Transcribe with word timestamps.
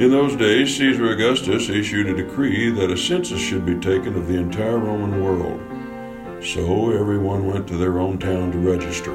In 0.00 0.10
those 0.10 0.34
days, 0.34 0.76
Caesar 0.76 1.12
Augustus 1.12 1.68
issued 1.68 2.08
a 2.08 2.16
decree 2.16 2.68
that 2.68 2.90
a 2.90 2.96
census 2.96 3.40
should 3.40 3.64
be 3.64 3.76
taken 3.76 4.16
of 4.16 4.26
the 4.26 4.36
entire 4.36 4.78
Roman 4.78 5.22
world. 5.22 5.60
So 6.44 6.90
everyone 6.90 7.46
went 7.46 7.68
to 7.68 7.76
their 7.76 8.00
own 8.00 8.18
town 8.18 8.50
to 8.50 8.58
register. 8.58 9.12